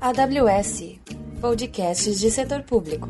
[0.00, 0.98] AWS
[1.40, 3.08] Podcasts de Setor Público.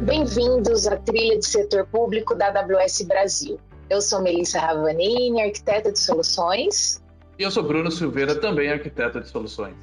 [0.00, 3.58] Bem-vindos à trilha de setor público da AWS Brasil.
[3.90, 7.02] Eu sou Melissa Ravanini, arquiteta de soluções.
[7.38, 9.74] E eu sou Bruno Silveira, também arquiteto de soluções.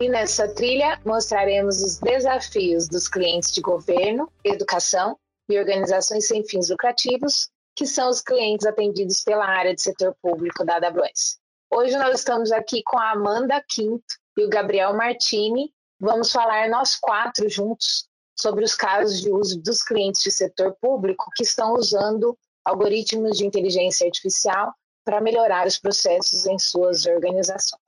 [0.00, 5.16] E nessa trilha mostraremos os desafios dos clientes de governo, educação
[5.52, 10.64] e organizações sem fins lucrativos, que são os clientes atendidos pela área de setor público
[10.64, 11.38] da AWS.
[11.72, 14.04] Hoje nós estamos aqui com a Amanda Quinto
[14.36, 15.72] e o Gabriel Martini.
[16.00, 21.30] Vamos falar nós quatro juntos sobre os casos de uso dos clientes de setor público
[21.36, 24.74] que estão usando algoritmos de inteligência artificial
[25.04, 27.80] para melhorar os processos em suas organizações.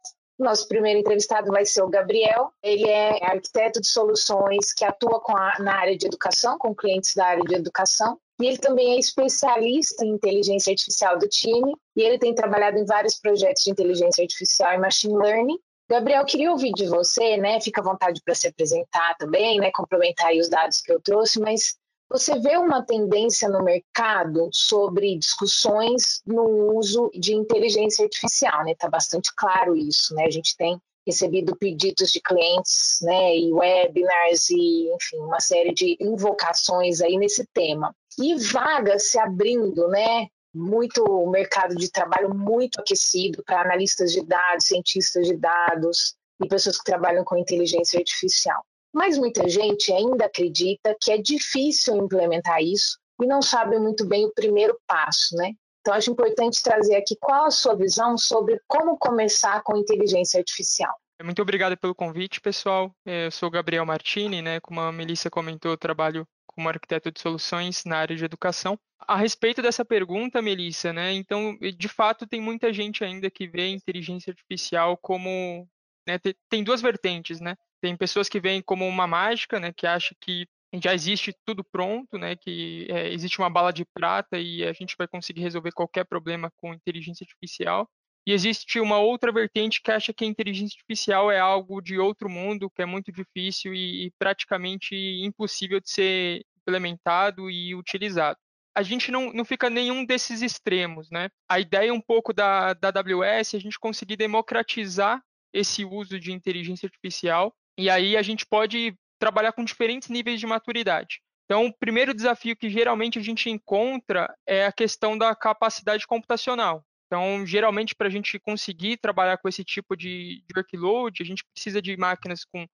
[0.43, 2.53] Nosso primeiro entrevistado vai ser o Gabriel.
[2.63, 7.27] Ele é arquiteto de soluções que atua a, na área de educação, com clientes da
[7.27, 8.19] área de educação.
[8.41, 11.75] E ele também é especialista em inteligência artificial do time.
[11.97, 15.59] E ele tem trabalhado em vários projetos de inteligência artificial e machine learning.
[15.89, 17.61] Gabriel, queria ouvir de você, né?
[17.61, 19.71] Fica à vontade para se apresentar também, né?
[19.73, 21.77] Complementar os dados que eu trouxe, mas
[22.13, 28.73] você vê uma tendência no mercado sobre discussões no uso de inteligência artificial, né?
[28.73, 30.27] Está bastante claro isso, né?
[30.27, 35.97] A gente tem recebido pedidos de clientes, né, e webinars e, enfim, uma série de
[36.01, 37.93] invocações aí nesse tema.
[38.19, 40.29] E vagas se abrindo, né?
[40.55, 46.77] Muito mercado de trabalho muito aquecido para analistas de dados, cientistas de dados e pessoas
[46.77, 48.63] que trabalham com inteligência artificial.
[48.93, 54.27] Mas muita gente ainda acredita que é difícil implementar isso e não sabe muito bem
[54.27, 55.53] o primeiro passo, né?
[55.81, 60.95] Então, acho importante trazer aqui qual a sua visão sobre como começar com inteligência artificial.
[61.23, 62.95] Muito obrigado pelo convite, pessoal.
[63.05, 64.61] É, eu sou Gabriel Martini, né?
[64.61, 68.79] Como a Melissa comentou, eu trabalho como arquiteto de soluções na área de educação.
[69.01, 71.13] A respeito dessa pergunta, Melissa, né?
[71.13, 75.67] Então, de fato, tem muita gente ainda que vê inteligência artificial como.
[76.07, 77.57] Né, tem duas vertentes, né?
[77.83, 80.47] Tem pessoas que veem como uma mágica, né, que acha que
[80.81, 84.95] já existe tudo pronto, né, que é, existe uma bala de prata e a gente
[84.97, 87.89] vai conseguir resolver qualquer problema com inteligência artificial.
[88.25, 92.31] E existe uma outra vertente que acha que a inteligência artificial é algo de outro
[92.31, 98.39] mundo, que é muito difícil e, e praticamente impossível de ser implementado e utilizado.
[98.75, 101.29] A gente não, não fica nenhum desses extremos, né?
[101.49, 105.21] A ideia um pouco da, da AWS é a gente conseguir democratizar
[105.53, 110.47] esse uso de inteligência artificial e aí a gente pode trabalhar com diferentes níveis de
[110.47, 111.21] maturidade.
[111.45, 116.85] Então, o primeiro desafio que geralmente a gente encontra é a questão da capacidade computacional.
[117.07, 121.45] Então, geralmente, para a gente conseguir trabalhar com esse tipo de, de workload, a gente
[121.53, 122.67] precisa de máquinas com,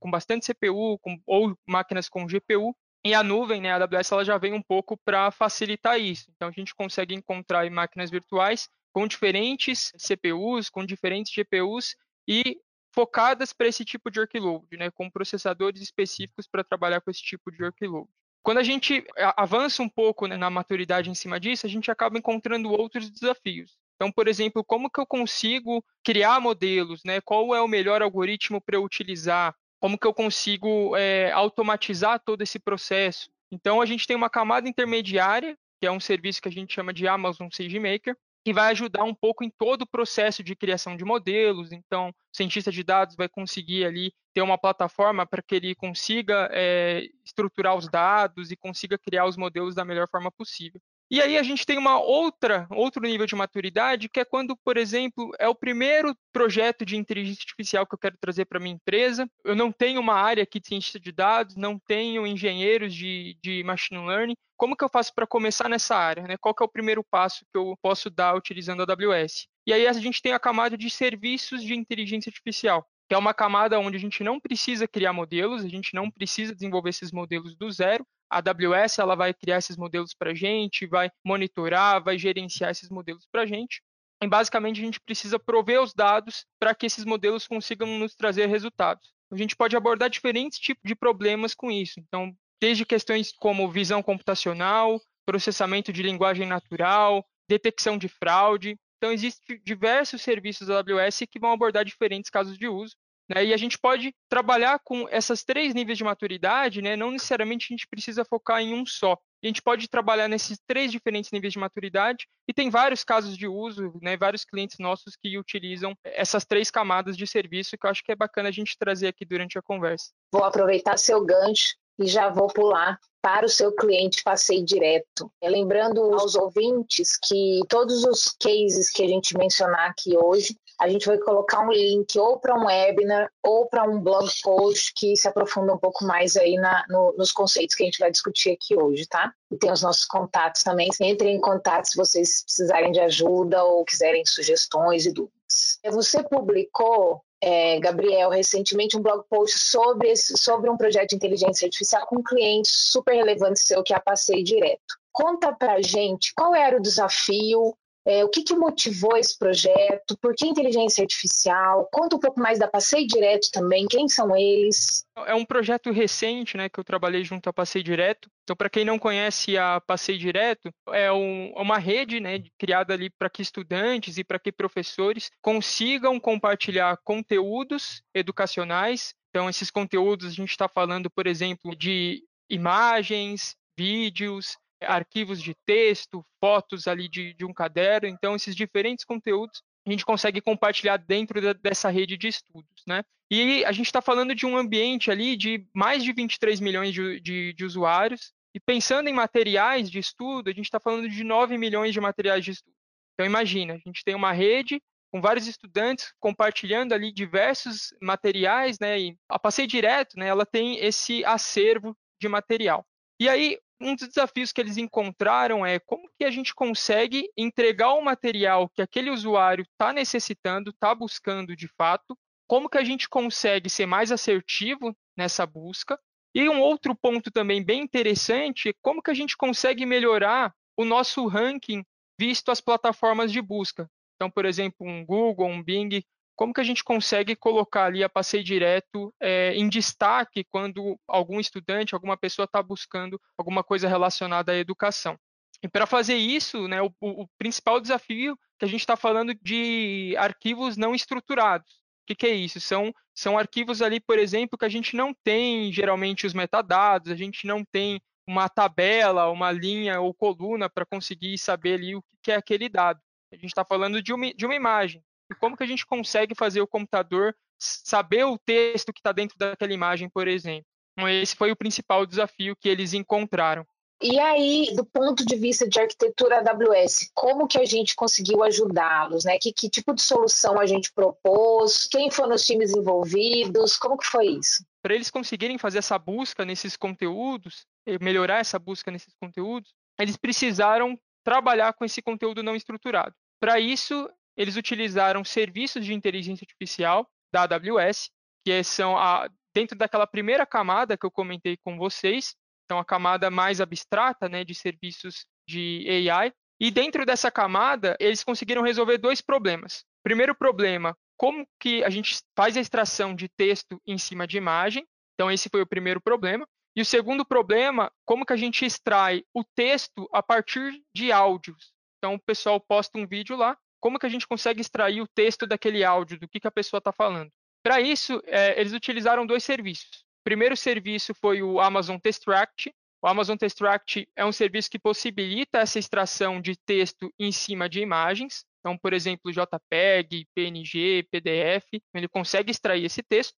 [0.00, 2.74] com bastante CPU com, ou máquinas com GPU.
[3.04, 6.24] E a nuvem, né, a AWS, ela já vem um pouco para facilitar isso.
[6.34, 11.94] Então, a gente consegue encontrar máquinas virtuais com diferentes CPUs, com diferentes GPUs
[12.28, 12.58] e
[12.96, 17.52] focadas para esse tipo de workload, né, com processadores específicos para trabalhar com esse tipo
[17.52, 18.08] de workload.
[18.42, 19.04] Quando a gente
[19.36, 23.76] avança um pouco né, na maturidade em cima disso, a gente acaba encontrando outros desafios.
[23.96, 27.20] Então, por exemplo, como que eu consigo criar modelos, né?
[27.20, 29.54] Qual é o melhor algoritmo para eu utilizar?
[29.80, 33.30] Como que eu consigo é, automatizar todo esse processo?
[33.50, 36.92] Então, a gente tem uma camada intermediária, que é um serviço que a gente chama
[36.92, 41.04] de Amazon SageMaker, que vai ajudar um pouco em todo o processo de criação de
[41.04, 41.72] modelos.
[41.72, 46.48] Então, o cientista de dados vai conseguir ali ter uma plataforma para que ele consiga
[46.52, 50.80] é, estruturar os dados e consiga criar os modelos da melhor forma possível.
[51.08, 54.76] E aí a gente tem uma outra, outro nível de maturidade, que é quando, por
[54.76, 59.28] exemplo, é o primeiro projeto de inteligência artificial que eu quero trazer para minha empresa.
[59.44, 63.62] Eu não tenho uma área aqui de cientista de dados, não tenho engenheiros de, de
[63.62, 64.34] machine learning.
[64.56, 66.24] Como que eu faço para começar nessa área?
[66.24, 66.36] Né?
[66.38, 69.46] Qual que é o primeiro passo que eu posso dar utilizando a AWS?
[69.64, 73.32] E aí a gente tem a camada de serviços de inteligência artificial que é uma
[73.32, 77.54] camada onde a gente não precisa criar modelos, a gente não precisa desenvolver esses modelos
[77.54, 82.18] do zero, a AWS ela vai criar esses modelos para a gente, vai monitorar, vai
[82.18, 83.82] gerenciar esses modelos para a gente.
[84.22, 88.46] E basicamente a gente precisa prover os dados para que esses modelos consigam nos trazer
[88.46, 89.12] resultados.
[89.30, 92.00] A gente pode abordar diferentes tipos de problemas com isso.
[92.00, 98.78] Então, desde questões como visão computacional, processamento de linguagem natural, detecção de fraude.
[98.96, 102.96] Então, existem diversos serviços da AWS que vão abordar diferentes casos de uso.
[103.28, 103.46] Né?
[103.46, 106.96] E a gente pode trabalhar com essas três níveis de maturidade, né?
[106.96, 109.18] não necessariamente a gente precisa focar em um só.
[109.42, 113.46] A gente pode trabalhar nesses três diferentes níveis de maturidade e tem vários casos de
[113.46, 118.02] uso, né, vários clientes nossos que utilizam essas três camadas de serviço que eu acho
[118.02, 120.10] que é bacana a gente trazer aqui durante a conversa.
[120.32, 125.30] Vou aproveitar seu gancho e já vou pular para o seu cliente Passei Direto.
[125.42, 131.06] Lembrando aos ouvintes que todos os cases que a gente mencionar aqui hoje, a gente
[131.06, 135.26] vai colocar um link ou para um webinar ou para um blog post que se
[135.26, 138.76] aprofunda um pouco mais aí na, no, nos conceitos que a gente vai discutir aqui
[138.76, 139.32] hoje, tá?
[139.50, 140.90] E tem os nossos contatos também.
[141.00, 145.78] Entrem em contato se vocês precisarem de ajuda ou quiserem sugestões e dúvidas.
[145.90, 151.66] Você publicou é, Gabriel, recentemente um blog post sobre, esse, sobre um projeto de inteligência
[151.66, 154.96] artificial com um cliente super relevante seu que é a Passei Direto.
[155.12, 157.74] Conta pra gente qual era o desafio,
[158.06, 160.16] é, o que, que, motivou esse projeto?
[160.20, 161.88] Por que inteligência artificial?
[161.92, 165.04] Conta um pouco mais da Passei Direto também, quem são eles?
[165.26, 168.30] É um projeto recente, né, que eu trabalhei junto à Passei Direto.
[168.44, 172.94] Então, para quem não conhece a Passei Direto, é um, é uma rede, né, criada
[172.94, 179.14] ali para que estudantes e para que professores consigam compartilhar conteúdos educacionais.
[179.30, 186.24] Então, esses conteúdos a gente está falando, por exemplo, de imagens, vídeos, arquivos de texto,
[186.40, 188.08] fotos ali de, de um caderno.
[188.08, 193.04] Então, esses diferentes conteúdos a gente consegue compartilhar dentro da, dessa rede de estudos, né?
[193.30, 197.20] E a gente está falando de um ambiente ali de mais de 23 milhões de,
[197.20, 198.32] de, de usuários.
[198.54, 202.44] E pensando em materiais de estudo, a gente está falando de 9 milhões de materiais
[202.44, 202.74] de estudo.
[203.14, 204.80] Então, imagina, a gente tem uma rede
[205.12, 208.98] com vários estudantes compartilhando ali diversos materiais, né?
[209.00, 210.28] E a Passei Direto, né?
[210.28, 212.84] Ela tem esse acervo de material.
[213.20, 217.92] E aí, um dos desafios que eles encontraram é como que a gente consegue entregar
[217.94, 223.08] o material que aquele usuário está necessitando, está buscando de fato, como que a gente
[223.08, 225.98] consegue ser mais assertivo nessa busca.
[226.34, 230.84] E um outro ponto também bem interessante é como que a gente consegue melhorar o
[230.84, 231.84] nosso ranking
[232.18, 233.88] visto as plataformas de busca.
[234.14, 236.02] Então, por exemplo, um Google, um Bing,
[236.36, 241.40] como que a gente consegue colocar ali a passeio direto é, em destaque quando algum
[241.40, 245.18] estudante, alguma pessoa está buscando alguma coisa relacionada à educação.
[245.62, 250.14] E para fazer isso, né, o, o, principal desafio que a gente está falando de
[250.18, 251.72] arquivos não estruturados.
[252.02, 252.60] O que, que, é isso?
[252.60, 257.16] São, são arquivos ali, por exemplo, que a gente não tem geralmente os metadados, a
[257.16, 262.30] gente não tem uma tabela, uma linha ou coluna para conseguir saber ali o que
[262.30, 263.00] é aquele dado.
[263.32, 266.34] A gente está falando de uma, de uma imagem e como que a gente consegue
[266.34, 270.66] fazer o computador saber o texto que está dentro daquela imagem, por exemplo.
[270.92, 273.66] Então, esse foi o principal desafio que eles encontraram.
[274.02, 279.24] E aí, do ponto de vista de arquitetura AWS, como que a gente conseguiu ajudá-los?
[279.24, 279.38] Né?
[279.38, 281.86] Que, que tipo de solução a gente propôs?
[281.86, 283.76] Quem foram os times envolvidos?
[283.78, 284.64] Como que foi isso?
[284.82, 287.66] Para eles conseguirem fazer essa busca nesses conteúdos,
[288.00, 293.14] melhorar essa busca nesses conteúdos, eles precisaram trabalhar com esse conteúdo não estruturado.
[293.40, 298.10] Para isso, eles utilizaram serviços de inteligência artificial da AWS,
[298.44, 302.34] que são a, dentro daquela primeira camada que eu comentei com vocês,
[302.64, 306.32] então a camada mais abstrata né, de serviços de AI.
[306.60, 309.84] E dentro dessa camada, eles conseguiram resolver dois problemas.
[310.02, 314.86] Primeiro problema, como que a gente faz a extração de texto em cima de imagem.
[315.14, 316.46] Então esse foi o primeiro problema.
[316.74, 321.72] E o segundo problema, como que a gente extrai o texto a partir de áudios.
[321.98, 325.46] Então o pessoal posta um vídeo lá como que a gente consegue extrair o texto
[325.46, 327.30] daquele áudio, do que, que a pessoa está falando.
[327.62, 330.04] Para isso, é, eles utilizaram dois serviços.
[330.20, 332.72] O primeiro serviço foi o Amazon Textract.
[333.02, 337.80] O Amazon Textract é um serviço que possibilita essa extração de texto em cima de
[337.80, 338.44] imagens.
[338.60, 343.34] Então, por exemplo, JPEG, PNG, PDF, ele consegue extrair esse texto.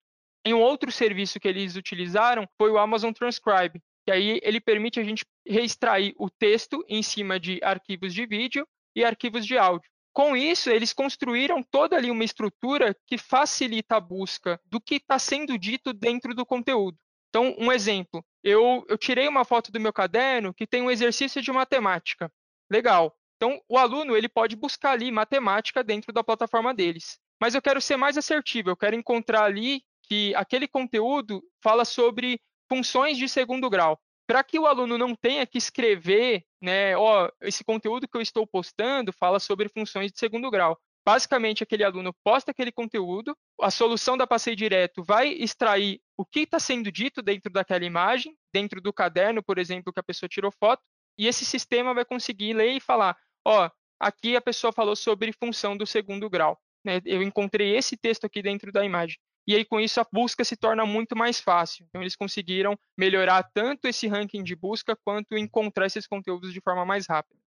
[0.46, 4.98] E um outro serviço que eles utilizaram foi o Amazon Transcribe, que aí ele permite
[4.98, 8.66] a gente reextrair o texto em cima de arquivos de vídeo
[8.96, 9.90] e arquivos de áudio.
[10.18, 15.16] Com isso, eles construíram toda ali uma estrutura que facilita a busca do que está
[15.16, 16.98] sendo dito dentro do conteúdo.
[17.28, 21.40] Então, um exemplo, eu, eu tirei uma foto do meu caderno que tem um exercício
[21.40, 22.32] de matemática.
[22.68, 23.16] Legal.
[23.36, 27.20] Então, o aluno ele pode buscar ali matemática dentro da plataforma deles.
[27.40, 32.40] Mas eu quero ser mais assertivo, eu quero encontrar ali que aquele conteúdo fala sobre
[32.68, 33.96] funções de segundo grau
[34.28, 38.46] para que o aluno não tenha que escrever, né, ó, esse conteúdo que eu estou
[38.46, 40.78] postando fala sobre funções de segundo grau.
[41.06, 46.40] Basicamente, aquele aluno posta aquele conteúdo, a solução da Passei Direto vai extrair o que
[46.40, 50.52] está sendo dito dentro daquela imagem, dentro do caderno, por exemplo, que a pessoa tirou
[50.52, 50.82] foto,
[51.16, 55.76] e esse sistema vai conseguir ler e falar, ó, aqui a pessoa falou sobre função
[55.76, 56.58] do segundo grau.
[56.84, 57.00] Né?
[57.04, 60.54] Eu encontrei esse texto aqui dentro da imagem e aí com isso a busca se
[60.54, 61.86] torna muito mais fácil.
[61.88, 66.84] Então eles conseguiram melhorar tanto esse ranking de busca quanto encontrar esses conteúdos de forma
[66.84, 67.40] mais rápida.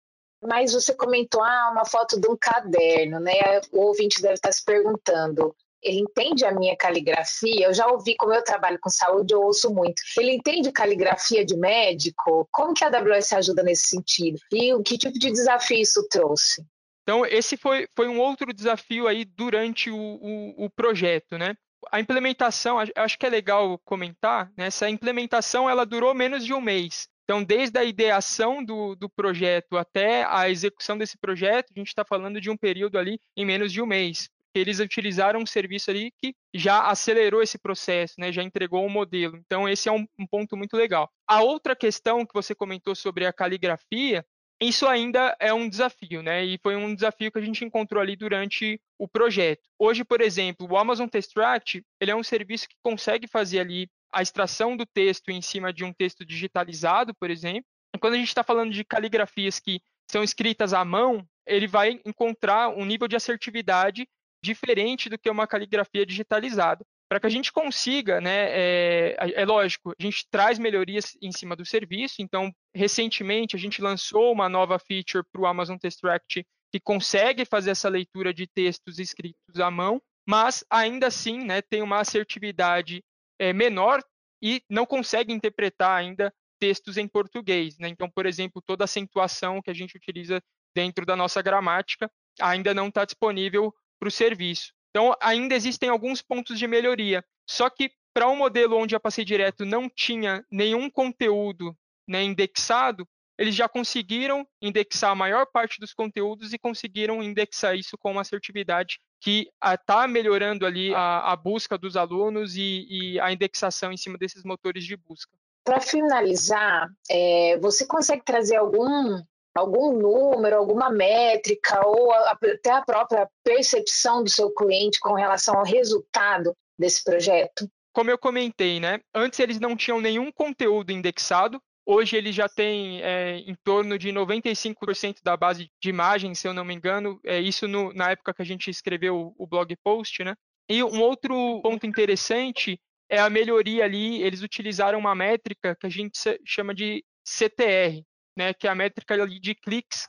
[0.43, 3.35] Mas você comentou ah, uma foto de um caderno, né?
[3.71, 5.55] O ouvinte deve estar se perguntando.
[5.83, 7.67] ele entende a minha caligrafia.
[7.67, 10.01] Eu já ouvi, como eu trabalho com saúde, eu ouço muito.
[10.17, 12.49] Ele entende caligrafia de médico?
[12.51, 14.39] Como que a AWS ajuda nesse sentido?
[14.51, 16.65] E o que tipo de desafio isso trouxe?
[17.03, 21.55] Então, esse foi, foi um outro desafio aí durante o, o, o projeto, né?
[21.91, 24.67] A implementação, acho que é legal comentar, né?
[24.67, 27.09] essa implementação ela durou menos de um mês.
[27.25, 32.05] Então, desde a ideação do, do projeto até a execução desse projeto, a gente está
[32.05, 36.11] falando de um período ali em menos de um mês eles utilizaram um serviço ali
[36.11, 39.37] que já acelerou esse processo, né, já entregou um modelo.
[39.37, 41.11] Então, esse é um, um ponto muito legal.
[41.27, 44.25] A outra questão que você comentou sobre a caligrafia,
[44.61, 46.45] isso ainda é um desafio, né?
[46.45, 49.63] E foi um desafio que a gente encontrou ali durante o projeto.
[49.79, 54.21] Hoje, por exemplo, o Amazon Textract, ele é um serviço que consegue fazer ali a
[54.21, 57.65] extração do texto em cima de um texto digitalizado, por exemplo.
[57.95, 62.01] E quando a gente está falando de caligrafias que são escritas à mão, ele vai
[62.05, 64.07] encontrar um nível de assertividade
[64.43, 66.85] diferente do que uma caligrafia digitalizada.
[67.11, 71.57] Para que a gente consiga, né, é, é, lógico, a gente traz melhorias em cima
[71.57, 72.23] do serviço.
[72.23, 77.73] Então, recentemente, a gente lançou uma nova feature para o Amazon Textract que consegue fazer
[77.73, 83.03] essa leitura de textos escritos à mão, mas ainda assim né, tem uma assertividade
[83.41, 84.01] é, menor
[84.41, 87.77] e não consegue interpretar ainda textos em português.
[87.77, 87.89] Né?
[87.89, 90.41] Então, por exemplo, toda a acentuação que a gente utiliza
[90.73, 92.09] dentro da nossa gramática
[92.41, 94.73] ainda não está disponível para o serviço.
[94.91, 97.25] Então, ainda existem alguns pontos de melhoria.
[97.49, 101.77] Só que para um modelo onde a Passei Direto não tinha nenhum conteúdo
[102.09, 103.07] né, indexado,
[103.39, 108.21] eles já conseguiram indexar a maior parte dos conteúdos e conseguiram indexar isso com uma
[108.21, 113.97] assertividade que está melhorando ali a, a, busca dos alunos e, e, a indexação em
[113.97, 115.33] cima desses motores de busca.
[115.65, 119.23] Para finalizar, é, você consegue trazer algum
[119.55, 125.65] algum número, alguma métrica ou até a própria percepção do seu cliente com relação ao
[125.65, 127.69] resultado desse projeto?
[127.93, 129.01] Como eu comentei, né?
[129.15, 131.61] Antes eles não tinham nenhum conteúdo indexado.
[131.85, 136.55] Hoje ele já tem é, em torno de 95% da base de imagens, se eu
[136.55, 137.19] não me engano.
[137.25, 140.35] É isso no, na época que a gente escreveu o blog post, né?
[140.69, 144.23] E um outro ponto interessante é a melhoria ali.
[144.23, 146.17] Eles utilizaram uma métrica que a gente
[146.47, 148.05] chama de CTR,
[148.37, 150.09] né, que é a métrica de cliques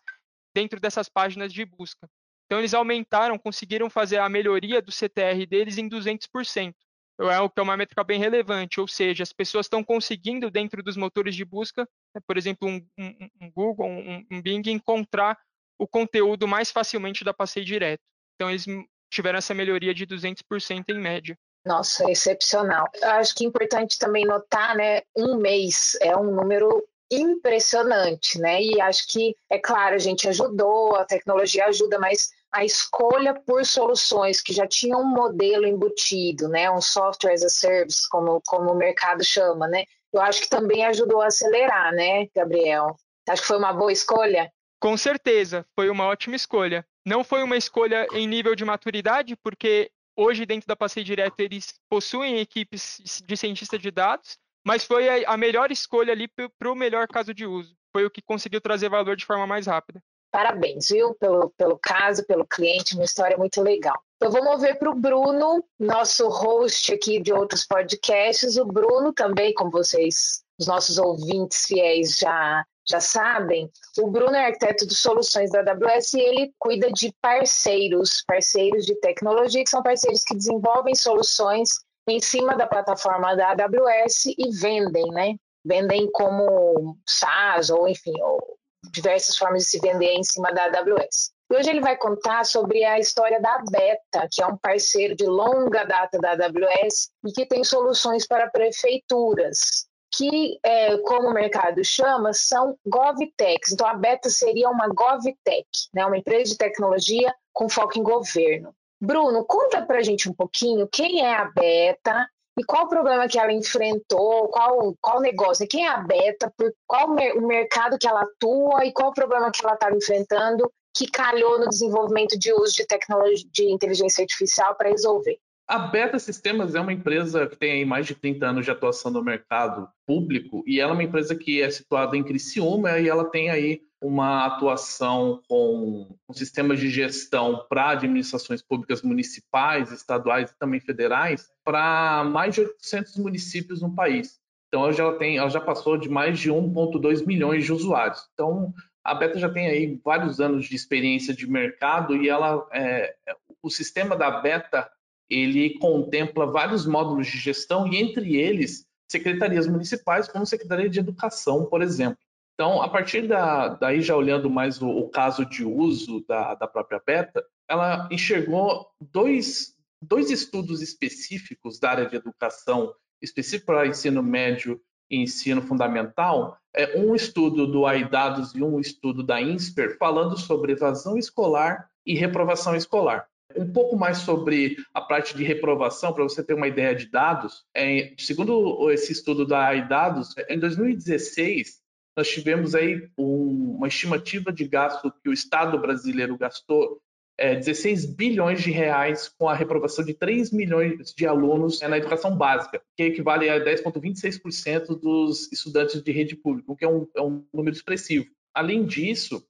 [0.54, 2.08] dentro dessas páginas de busca.
[2.46, 6.74] Então, eles aumentaram, conseguiram fazer a melhoria do CTR deles em 200%.
[7.22, 10.82] É o que é uma métrica bem relevante, ou seja, as pessoas estão conseguindo, dentro
[10.82, 15.38] dos motores de busca, né, por exemplo, um, um, um Google, um, um, Bing, encontrar
[15.80, 18.02] o conteúdo mais facilmente da Passei Direto.
[18.36, 18.66] Então, eles
[19.10, 21.38] tiveram essa melhoria de 200% em média.
[21.66, 22.88] Nossa, excepcional.
[22.96, 28.64] Eu acho que é importante também notar, né, um mês é um número impressionante, né?
[28.64, 33.66] E acho que, é claro, a gente ajudou, a tecnologia ajuda, mas a escolha por
[33.66, 36.72] soluções que já tinham um modelo embutido, né?
[36.72, 39.86] Um software as a service, como, como o mercado chama, né?
[40.14, 42.96] Eu acho que também ajudou a acelerar, né, Gabriel?
[43.28, 44.52] Acho que foi uma boa escolha?
[44.80, 46.86] Com certeza, foi uma ótima escolha.
[47.06, 51.80] Não foi uma escolha em nível de maturidade, porque hoje dentro da Passei Direto eles
[51.90, 56.76] possuem equipes de cientistas de dados, mas foi a, a melhor escolha ali para o
[56.76, 57.76] melhor caso de uso.
[57.92, 60.02] Foi o que conseguiu trazer valor de forma mais rápida.
[60.32, 64.02] Parabéns, viu, pelo, pelo caso, pelo cliente, uma história muito legal.
[64.22, 68.56] Eu vou mover para o Bruno, nosso host aqui de outros podcasts.
[68.56, 74.46] O Bruno também, como vocês, os nossos ouvintes fiéis já, já sabem, o Bruno é
[74.46, 79.84] arquiteto de soluções da AWS e ele cuida de parceiros, parceiros de tecnologia, que são
[79.84, 81.70] parceiros que desenvolvem soluções
[82.08, 85.36] em cima da plataforma da AWS e vendem, né?
[85.64, 88.58] Vendem como SaaS ou enfim, ou
[88.92, 91.32] diversas formas de se vender em cima da AWS.
[91.52, 95.26] E hoje ele vai contar sobre a história da Beta, que é um parceiro de
[95.26, 101.84] longa data da AWS e que tem soluções para prefeituras, que, é, como o mercado
[101.84, 103.74] chama, são GovTechs.
[103.74, 108.74] Então, a Beta seria uma GovTech, né, uma empresa de tecnologia com foco em governo.
[109.02, 113.40] Bruno, conta pra gente um pouquinho quem é a Beta e qual o problema que
[113.40, 118.22] ela enfrentou, qual qual negócio, quem é a Beta, por qual o mercado que ela
[118.22, 122.76] atua e qual o problema que ela estava enfrentando que calhou no desenvolvimento de uso
[122.76, 125.40] de tecnologia de inteligência artificial para resolver.
[125.72, 129.24] A Beta Sistemas é uma empresa que tem mais de 30 anos de atuação no
[129.24, 133.50] mercado público e ela é uma empresa que é situada em Criciúma e ela tem
[133.50, 141.50] aí uma atuação com, sistemas de gestão para administrações públicas municipais, estaduais e também federais
[141.64, 144.42] para mais de 800 municípios no país.
[144.68, 148.28] Então, ela já, tem, ela já passou de mais de 1,2 milhões de usuários.
[148.34, 148.74] Então,
[149.06, 153.16] a Beta já tem aí vários anos de experiência de mercado e ela, é,
[153.64, 154.92] o sistema da Beta
[155.32, 161.66] ele contempla vários módulos de gestão e entre eles secretarias municipais, como Secretaria de Educação,
[161.66, 162.20] por exemplo.
[162.54, 166.68] Então, a partir da, daí, já olhando mais o, o caso de uso da, da
[166.68, 174.22] própria Beta, ela enxergou dois, dois estudos específicos da área de educação, específico para ensino
[174.22, 180.38] médio e ensino fundamental, é um estudo do AIDADOS e um estudo da INSPER, falando
[180.38, 183.28] sobre evasão escolar e reprovação escolar.
[183.56, 187.66] Um pouco mais sobre a parte de reprovação, para você ter uma ideia de dados.
[187.76, 191.82] É, segundo esse estudo da AIDADOS, em 2016,
[192.16, 197.02] nós tivemos aí um, uma estimativa de gasto que o Estado brasileiro gastou
[197.38, 201.98] é, 16 bilhões de reais com a reprovação de 3 milhões de alunos é, na
[201.98, 207.08] educação básica, que equivale a 10,26% dos estudantes de rede pública, o que é um,
[207.16, 208.28] é um número expressivo.
[208.54, 209.44] Além disso,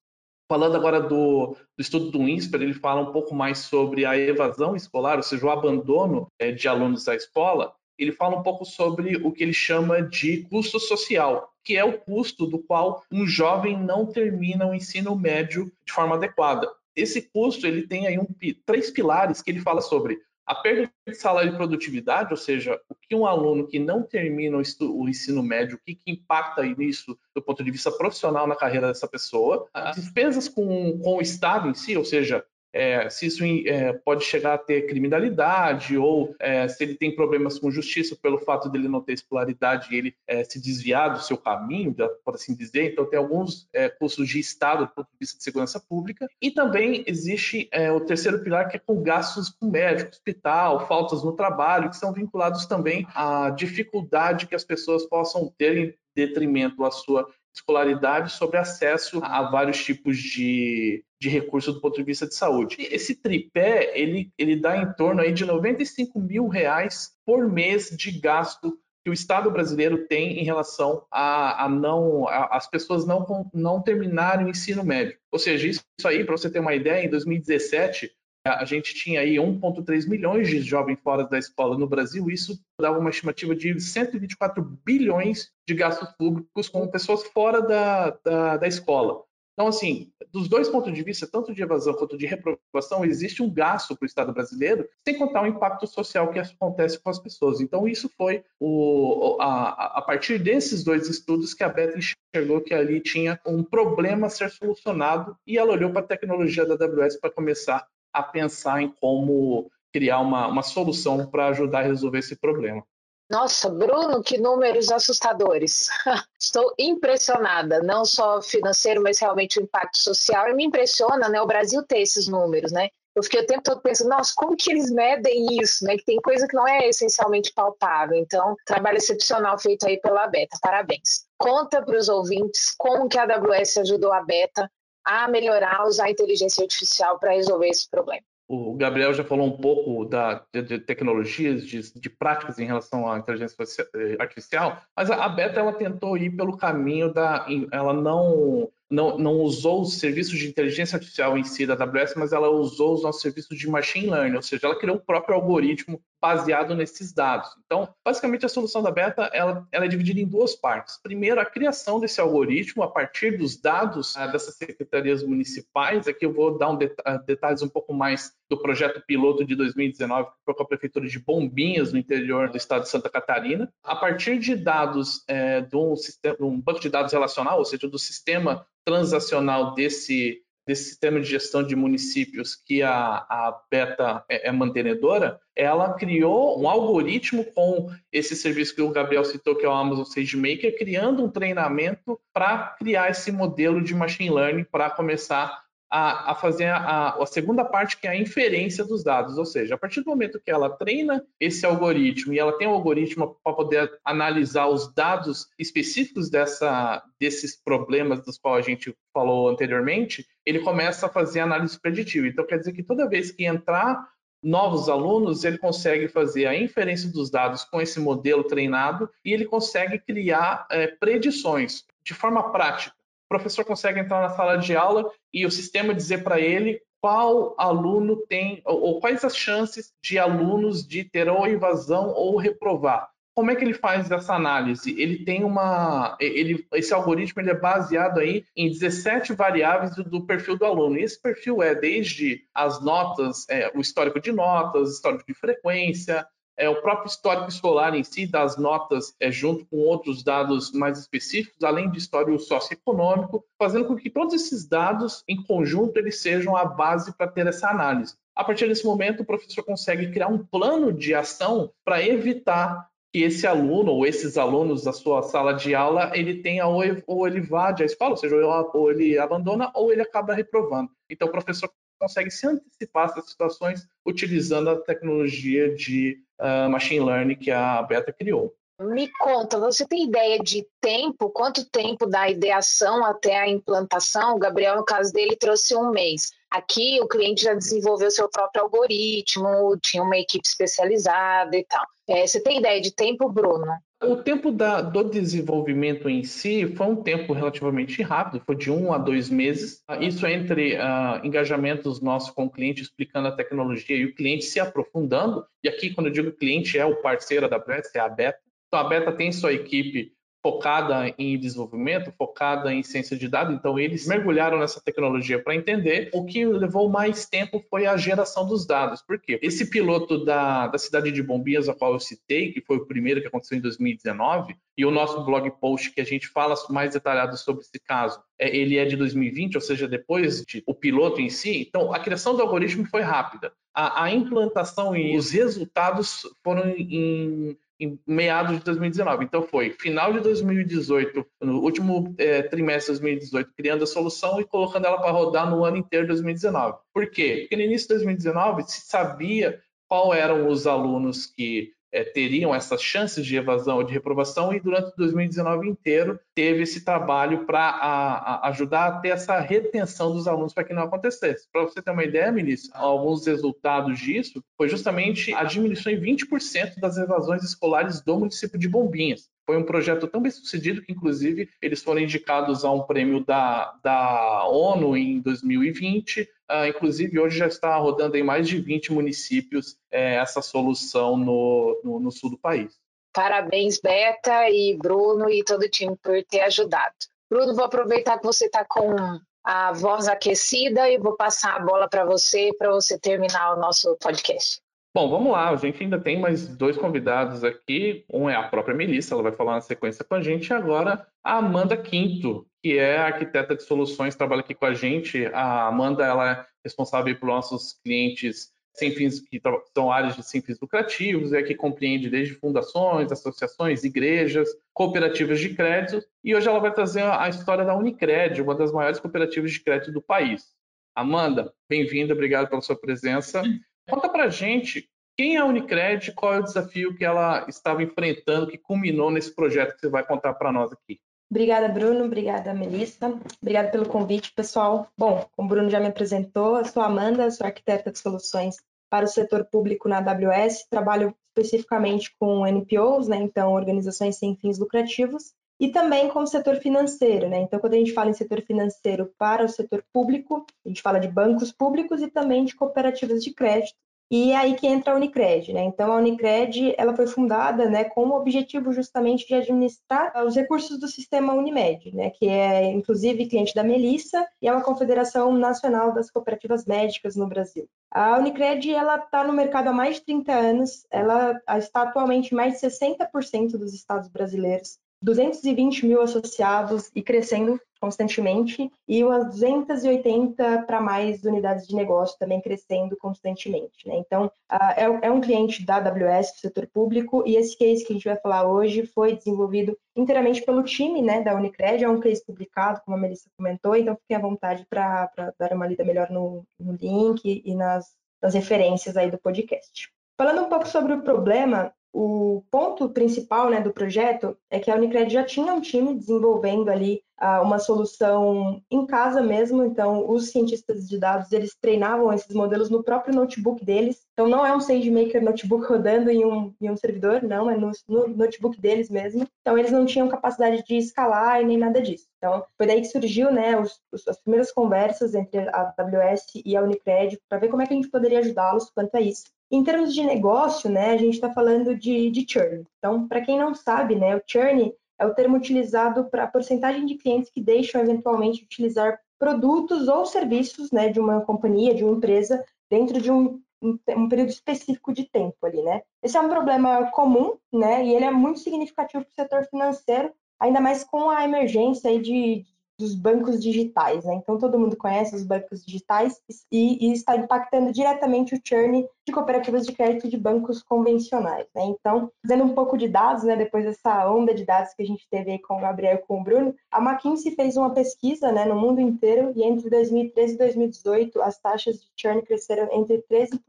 [0.52, 4.76] Falando agora do, do, estudo do INSPER, ele fala um pouco mais sobre a evasão
[4.76, 7.74] escolar, ou seja, o abandono é, de alunos da escola.
[7.98, 11.98] Ele fala um pouco sobre o que ele chama de custo social, que é o
[11.98, 16.70] custo do qual um jovem não termina o ensino médio de forma adequada.
[16.94, 18.28] Esse custo ele tem aí um,
[18.66, 22.96] três pilares que ele fala sobre a perda de salário e produtividade, ou seja, o
[22.96, 27.42] que um aluno que não termina o, ensino médio, o que, que impacta nisso do
[27.42, 31.74] ponto de vista profissional na carreira dessa pessoa, as despesas com, com o Estado em
[31.74, 36.84] si, ou seja, é, se isso é, pode chegar a ter criminalidade ou é, se
[36.84, 40.62] ele tem problemas com justiça pelo fato dele não ter escolaridade e ele é, se
[40.62, 42.92] desviar do seu caminho, por assim dizer.
[42.92, 46.28] Então, tem alguns é, custos de Estado do ponto de vista de segurança pública.
[46.42, 51.24] E também existe é, o terceiro pilar, que é com gastos com médico, hospital, faltas
[51.24, 56.84] no trabalho, que são vinculados também à dificuldade que as pessoas possam ter em detrimento
[56.84, 62.28] à sua escolaridade sobre acesso a vários tipos de, de recursos do ponto de vista
[62.28, 62.78] de saúde.
[62.80, 68.12] Esse tripé, ele, ele dá em torno aí de 95 mil reais por mês de
[68.20, 73.50] gasto que o Estado brasileiro tem em relação a, a não a, as pessoas não,
[73.54, 75.18] não terminarem o ensino médio.
[75.32, 78.12] Ou seja, isso, isso aí, para você ter uma ideia, em 2017,
[78.46, 83.00] a gente tinha aí 1,3 milhões de jovens fora da escola no Brasil, isso dava
[83.00, 89.24] uma estimativa de 124 bilhões de gastos públicos com pessoas fora da, da, da escola.
[89.54, 93.54] Então, assim, dos dois pontos de vista, tanto de evasão quanto de reprovação, existe um
[93.54, 97.60] gasto para o Estado brasileiro, sem contar o impacto social que acontece com as pessoas.
[97.60, 102.74] Então, isso foi o, a, a partir desses dois estudos que a Beta enxergou que
[102.74, 107.20] ali tinha um problema a ser solucionado e ela olhou para a tecnologia da AWS
[107.20, 112.36] para começar a pensar em como criar uma, uma solução para ajudar a resolver esse
[112.36, 112.84] problema.
[113.30, 115.88] Nossa, Bruno, que números assustadores.
[116.38, 120.50] Estou impressionada, não só financeiro, mas realmente o impacto social.
[120.50, 122.90] E me impressiona, né, o Brasil ter esses números, né?
[123.16, 125.98] Eu fiquei o tempo todo pensando, nossa, como que eles medem isso, né?
[125.98, 128.18] Que tem coisa que não é essencialmente palpável.
[128.18, 130.58] Então, trabalho excepcional feito aí pela Beta.
[130.62, 131.26] Parabéns.
[131.38, 134.70] Conta para os ouvintes como que a AWS ajudou a Beta
[135.06, 138.24] a melhorar, usar a inteligência artificial para resolver esse problema.
[138.48, 143.18] O Gabriel já falou um pouco da, de, tecnologias, de, de, práticas em relação à
[143.18, 143.56] inteligência
[143.96, 149.18] eh, artificial, mas a, a Beta ela tentou ir pelo caminho da, ela não não,
[149.18, 153.04] não usou os serviços de inteligência artificial em si da AWS, mas ela usou os
[153.04, 157.50] nossos serviços de machine learning, ou seja, ela criou o próprio algoritmo baseado nesses dados.
[157.66, 161.00] Então, basicamente, a solução da Beta ela, ela é dividida em duas partes.
[161.02, 166.08] Primeiro, a criação desse algoritmo a partir dos dados ah, dessas secretarias municipais.
[166.08, 169.56] Aqui eu vou dar um det ah, detalhes um pouco mais do projeto piloto de
[169.56, 173.72] 2019, que foi com a prefeitura de Bombinhas, no interior do estado de Santa Catarina.
[173.82, 177.88] A partir de dados é, de, um sistema, um banco de dados relacional, ou seja,
[177.88, 184.50] do sistema transacional desse, desse sistema de gestão de municípios que a, a Beta é,
[184.50, 189.70] é, mantenedora, ela criou um algoritmo com esse serviço que o Gabriel citou, que é
[189.70, 195.71] o Amazon SageMaker, criando um treinamento para criar esse modelo de machine learning para começar
[195.92, 199.38] a, a fazer a, a, segunda parte, que é a inferência dos dados.
[199.38, 202.72] Ou seja, a partir do momento que ela treina esse algoritmo e ela tem um
[202.72, 209.50] algoritmo para poder analisar os dados específicos dessa, desses problemas dos quais a gente falou
[209.50, 212.26] anteriormente, ele começa a fazer análise preditiva.
[212.26, 214.08] Então, quer dizer que toda vez que entrar
[214.42, 219.46] novos alunos, ele consegue fazer a inferência dos dados com esse modelo treinado e ele
[219.46, 222.96] consegue criar é, predições de forma prática
[223.32, 228.18] professor consegue entrar na sala de aula e o sistema dizer para ele qual aluno
[228.28, 233.10] tem, ou, ou, quais as chances de alunos de ter ou evasão ou reprovar.
[233.34, 235.02] como é que ele faz essa análise?
[235.02, 240.26] Ele tem uma, ele, esse algoritmo ele é baseado aí em 17 variáveis do, do
[240.28, 240.98] perfil do aluno.
[240.98, 246.28] E esse perfil é desde as notas, é, o histórico de notas, histórico de frequência,
[246.62, 251.00] é, o próprio histórico escolar em si, das notas, é, junto com outros dados mais
[251.00, 256.56] específicos, além de histórico socioeconômico, fazendo com que todos esses dados, em conjunto, eles sejam
[256.56, 258.14] a base para ter essa análise.
[258.36, 263.24] A partir desse momento, o professor consegue criar um plano de ação para evitar que
[263.24, 267.72] esse aluno ou esses alunos da sua sala de aula ele tenha ou, ele vá
[267.72, 270.92] de a escola, ou seja, ou ele abandona ou ele acaba reprovando.
[271.10, 271.70] Então o professor
[272.02, 278.12] consegue se antecipar essas situações utilizando a tecnologia de uh, machine learning que a Beta
[278.12, 278.54] criou.
[278.80, 281.30] Me conta, você tem ideia de tempo?
[281.30, 284.36] Quanto tempo da ideação até a implantação?
[284.36, 286.32] O Gabriel, no caso dele, trouxe um mês.
[286.50, 291.86] Aqui, o cliente já desenvolveu seu próprio algoritmo, tinha uma equipe especializada e tal.
[292.10, 293.72] É, você tem ideia de tempo, Bruno?
[294.04, 298.92] O tempo da, do desenvolvimento em si foi um tempo relativamente rápido, foi de um
[298.92, 299.84] a dois meses.
[300.00, 304.60] Isso entre uh, engajamentos nossos com o cliente explicando a tecnologia e o cliente se
[304.60, 305.46] aprofundando.
[305.64, 308.40] E aqui, quando eu digo cliente, é o parceiro da Beta, é a Beta.
[308.68, 313.54] Então, a Beta tem sua equipe focada em desenvolvimento, focada em ciência de dados.
[313.54, 316.10] Então, eles mergulharam nessa tecnologia para entender.
[316.14, 319.02] O que levou mais tempo foi a geração dos dados.
[319.02, 319.40] Por quê?
[319.42, 323.22] Esse piloto da, da cidade de Bombinhas, a qual eu citei, que foi o primeiro
[323.22, 327.38] que aconteceu em 2019, e o nosso blog post que a gente fala mais detalhado
[327.38, 331.66] sobre esse caso, ele é de 2020, ou seja, depois de, o piloto em si.
[331.68, 333.54] Então, a criação do algoritmo foi rápida.
[333.74, 339.26] A, a implantação e os resultados foram em em meados de 2019.
[339.26, 344.46] Então foi final de 2018, no último é, trimestre de 2018, criando a solução e
[344.46, 346.78] colocando ela para rodar no ano inteiro de 2019.
[346.94, 347.40] Por quê?
[347.42, 352.82] Porque no início de 2019 se sabia qual eram os alunos que é, teriam essas
[352.82, 358.88] chances de evasão ou de reprovação, e durante 2019 inteiro teve esse trabalho para ajudar
[358.88, 361.48] a ter essa retenção dos alunos para que não acontecesse.
[361.52, 366.80] Para você ter uma ideia, Melissa, alguns resultados disso foi justamente a diminuição em 20%
[366.80, 369.31] das evasões escolares do município de Bombinhas.
[369.46, 373.74] Foi um projeto tão bem sucedido que, inclusive, eles foram indicados a um prêmio da,
[373.84, 376.22] da ONU em 2020.
[376.22, 381.18] Uh, ah, inclusive, hoje já está rodando em mais de 20 municípios é, essa solução
[381.18, 382.80] no, no, no sul do país.
[383.14, 386.96] Parabéns, Beta e Bruno e todo o time por ter ajudado.
[387.30, 388.96] Bruno, vou aproveitar que você está com
[389.44, 393.98] a voz aquecida e vou passar a bola para você, para você terminar o nosso
[394.00, 394.61] podcast.
[394.94, 395.50] Bom, vamos lá.
[395.50, 398.04] A gente ainda tem mais dois convidados aqui.
[398.12, 400.50] Um é a própria Melissa, ela vai falar na sequência com a gente.
[400.50, 405.26] E agora a Amanda Quinto, que é arquiteta de soluções, trabalha aqui com a gente.
[405.28, 409.42] A Amanda ela é responsável por nossos clientes sem fins que
[409.74, 415.54] são áreas de sem fins lucrativos, é que compreende desde fundações, associações, igrejas, cooperativas de
[415.54, 419.62] crédito, e hoje ela vai trazer a história da Unicred, uma das maiores cooperativas de
[419.62, 420.54] crédito do país.
[420.96, 423.44] Amanda, bem-vinda, obrigado pela sua presença.
[423.90, 428.48] Conta para gente quem é a Unicred, qual é o desafio que ela estava enfrentando,
[428.48, 431.00] que culminou nesse projeto que você vai contar para nós aqui.
[431.30, 432.06] Obrigada, Bruno.
[432.06, 433.18] Obrigada, Melissa.
[433.42, 434.88] Obrigada pelo convite, pessoal.
[434.98, 438.58] Bom, como o Bruno já me apresentou, eu sou Amanda, sou arquiteta de soluções
[438.90, 444.60] para o setor público na AWS, trabalho especificamente com NPOs, né, então organizações sem fins
[444.60, 447.42] lucrativos, e também com o setor financeiro, né?
[447.42, 451.00] Então, quando a gente fala em setor financeiro para o setor público, a gente fala
[451.00, 453.76] de bancos públicos e também de cooperativas de crédito.
[454.10, 455.62] E é aí que entra a Unicred, né?
[455.64, 460.80] Então, a Unicred, ela foi fundada, né, com o objetivo justamente de administrar os recursos
[460.80, 465.94] do sistema Unimed, né, que é inclusive cliente da Melissa e é uma confederação nacional
[465.94, 467.70] das cooperativas médicas no Brasil.
[467.90, 472.36] A Unicred, ela está no mercado há mais de 30 anos, ela está atualmente em
[472.36, 474.78] mais de 60% dos estados brasileiros.
[475.02, 482.40] 220 mil associados e crescendo constantemente, e umas 280 para mais unidades de negócio também
[482.40, 483.88] crescendo constantemente.
[483.88, 483.96] Né?
[483.96, 484.32] Então,
[484.78, 488.08] é, é, um cliente da AWS, do setor público, e esse case que a gente
[488.08, 492.82] vai falar hoje foi desenvolvido inteiramente pelo time né, da Unicred, é um case publicado,
[492.86, 495.10] como a Melissa comentou, então fiquem à vontade para
[495.40, 499.90] dar uma lida melhor no, no link e nas, nas referências aí do podcast.
[500.16, 504.76] Falando um pouco sobre o problema, o ponto principal né, do projeto é que a
[504.76, 507.04] Unicred já tinha um time desenvolvendo ali
[507.42, 512.84] uma solução em casa mesmo, então os cientistas de dados eles treinavam esses modelos no
[512.84, 517.22] próprio notebook deles, então não é um SageMaker notebook rodando em um, em um servidor,
[517.22, 521.46] não, é no, no notebook deles mesmo, então eles não tinham capacidade de escalar e
[521.46, 522.08] nem nada disso.
[522.18, 526.56] Então foi daí que surgiu né, os, os, as primeiras conversas entre a AWS e
[526.56, 529.26] a Unicred para ver como é que a gente poderia ajudá-los quanto a isso.
[529.52, 532.64] Em termos de negócio, né, a gente está falando de, de churn.
[532.78, 536.86] Então, para quem não sabe, né, o churn é o termo utilizado para a porcentagem
[536.86, 541.98] de clientes que deixam eventualmente utilizar produtos ou serviços né, de uma companhia, de uma
[541.98, 545.82] empresa, dentro de um, um, período específico de tempo ali, né?
[546.04, 547.84] Esse é um problema comum, né?
[547.86, 552.44] E ele é muito significativo para o setor financeiro, ainda mais com a emergência de,
[552.82, 554.16] dos bancos digitais, né?
[554.16, 556.20] Então todo mundo conhece os bancos digitais
[556.52, 561.64] e, e, está impactando diretamente o churn de cooperativas de crédito de bancos convencionais, né?
[561.66, 563.36] Então, fazendo um pouco de dados, né?
[563.36, 566.20] Depois dessa onda de dados que a gente teve aí com o Gabriel e com
[566.20, 570.38] o Bruno, a McKinsey fez uma pesquisa, né, no mundo inteiro e entre 2013 e
[570.38, 573.40] 2018 as taxas de churn cresceram entre 13%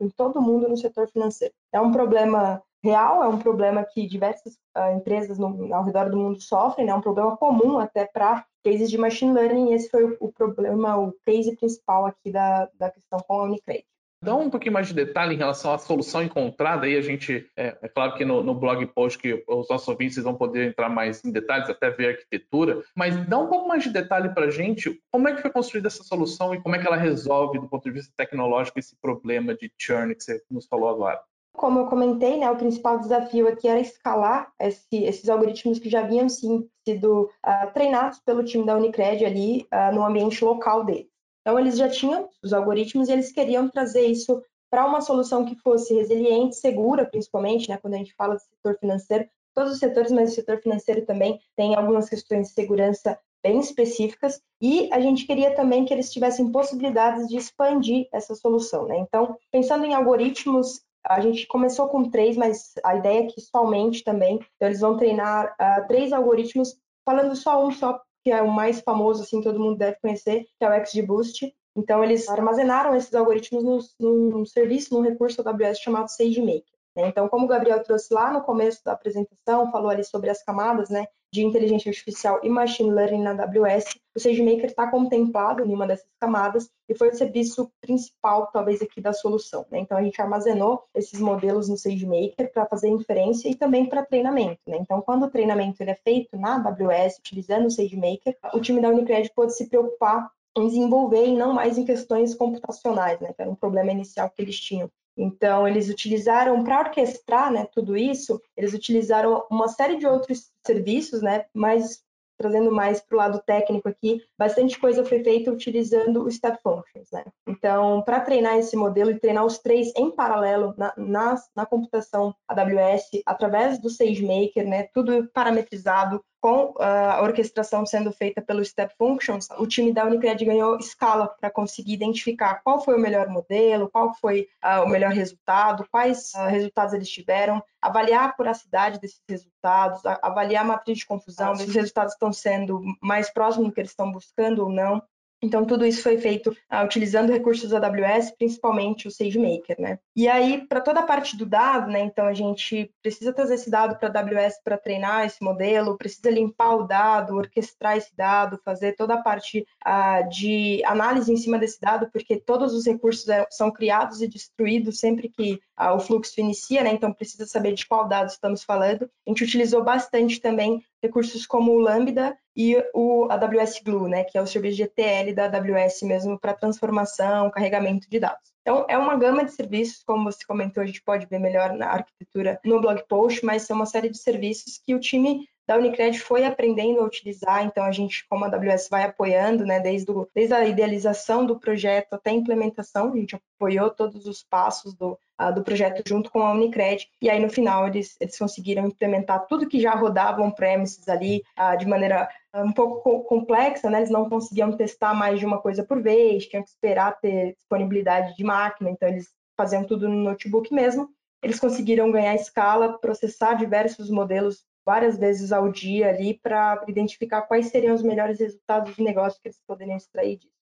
[0.00, 1.54] em todo o mundo no setor financeiro.
[1.72, 6.16] É um problema real, é um problema que diversas uh, empresas no, ao redor do
[6.16, 6.92] mundo sofrem, né?
[6.92, 10.96] é um problema comum até para cases de machine learning, esse foi o, o, problema,
[10.96, 13.86] o case principal aqui da, da questão com a Unicredit.
[14.24, 16.86] Dá um pouquinho mais de detalhe em relação à solução encontrada.
[16.86, 20.22] Aí a gente, é, é claro que no, no, blog post que os nossos ouvintes
[20.22, 23.82] vão poder entrar mais em detalhes, até ver a arquitetura, mas dá um pouco mais
[23.82, 26.78] de detalhe para a gente como é que foi construída essa solução e como é
[26.78, 30.66] que ela resolve, do ponto de vista tecnológico, esse problema de churn que você nos
[30.66, 31.20] falou agora.
[31.52, 36.00] Como eu comentei, né, o principal desafio aqui era escalar esse, esses algoritmos que já
[36.00, 41.12] haviam sim sido uh, treinados pelo time da Unicred ali uh, no ambiente local deles.
[41.40, 45.54] Então, eles já tinham os algoritmos e eles queriam trazer isso para uma solução que
[45.56, 50.10] fosse resiliente, segura, principalmente, né, quando a gente fala do setor financeiro, todos os setores,
[50.10, 55.26] mas o setor financeiro também tem algumas questões de segurança bem específicas, e a gente
[55.26, 58.86] queria também que eles tivessem possibilidades de expandir essa solução.
[58.86, 58.98] Né?
[58.98, 63.50] Então, pensando em algoritmos a gente começou com três, mas a ideia é que isso
[63.54, 64.36] aumente também.
[64.56, 68.80] Então, eles vão treinar uh, três algoritmos, falando só um só, que é o mais
[68.80, 71.52] famoso, assim, todo mundo deve conhecer, que é o XGBoost.
[71.76, 76.72] Então, eles armazenaram esses algoritmos num, serviço, num recurso AWS chamado SageMaker.
[76.96, 77.08] Né?
[77.08, 80.90] Então, como o Gabriel trouxe lá no começo da apresentação, falou ali sobre as camadas
[80.90, 85.86] né, de inteligência artificial e machine learning na AWS, o SageMaker está contemplado em uma
[85.86, 89.64] dessas camadas e foi o serviço principal, talvez, aqui da solução.
[89.70, 89.78] Né?
[89.80, 94.60] Então, a gente armazenou esses modelos no SageMaker para fazer inferência e também para treinamento.
[94.66, 94.76] Né?
[94.80, 99.32] Então, quando o treinamento é feito na AWS, utilizando o SageMaker, o time da Unicred
[99.34, 103.54] pode se preocupar em desenvolver e não mais em questões computacionais, né, que era um
[103.54, 104.90] problema inicial que eles tinham.
[105.16, 111.22] Então, eles utilizaram, para orquestrar né, tudo isso, eles utilizaram uma série de outros serviços,
[111.22, 112.02] né, mas
[112.38, 117.08] trazendo mais para o lado técnico aqui, bastante coisa foi feita utilizando o Step Functions.
[117.12, 117.24] Né?
[117.46, 122.34] Então, para treinar esse modelo e treinar os três em paralelo na, na, na computação
[122.48, 129.48] AWS, através do SageMaker, né, tudo parametrizado, com a orquestração sendo feita pelo Step Functions,
[129.58, 134.12] o time da Unicred ganhou escala para conseguir identificar qual foi o melhor modelo, qual
[134.14, 140.04] foi uh, o melhor resultado, quais uh, resultados eles tiveram, avaliar a curacidade desses resultados,
[140.04, 143.92] avaliar a matriz de confusão, se os resultados estão sendo mais próximos do que eles
[143.92, 145.00] estão buscando ou não.
[145.42, 149.98] Então, tudo isso foi feito ah, utilizando recursos AWS, principalmente o SageMaker, né?
[150.14, 152.00] E aí, para toda a parte do dado, né?
[152.00, 156.30] Então, a gente precisa trazer esse dado para a AWS para treinar esse modelo, precisa
[156.30, 161.58] limpar o dado, orquestrar esse dado, fazer toda a parte ah, de análise em cima
[161.58, 165.98] desse dado, porque todos os recursos é, são criados e destruídos sempre que ah, o
[165.98, 166.92] fluxo inicia, né?
[166.92, 169.10] Então, precisa saber de qual dado estamos falando.
[169.26, 174.38] A gente utilizou bastante também recursos como o Lambda e o AWS Glue, né, que
[174.38, 178.52] é o serviço ETL da AWS mesmo para transformação, carregamento de dados.
[178.60, 181.88] Então, é uma gama de serviços, como você comentou, a gente pode ver melhor na
[181.88, 186.18] arquitetura no blog post, mas são uma série de serviços que o time da Unicred
[186.18, 190.28] foi aprendendo a utilizar, então a gente, como a AWS, vai apoiando, né, desde, o,
[190.34, 195.18] desde a idealização do projeto até a implementação, a gente apoiou todos os passos do,
[195.40, 199.46] uh, do projeto junto com a Unicred, e aí no final eles, eles conseguiram implementar
[199.46, 203.98] tudo que já rodava on-premises ali uh, de maneira ah, um pouco complexa, né?
[203.98, 208.36] Eles não conseguiam testar mais de uma coisa por vez, tinham que esperar ter disponibilidade
[208.36, 211.08] de máquina, então eles faziam tudo no notebook mesmo.
[211.42, 217.66] Eles conseguiram ganhar escala, processar diversos modelos várias vezes ao dia ali para identificar quais
[217.66, 220.52] seriam os melhores resultados de negócio que eles poderiam extrair disso.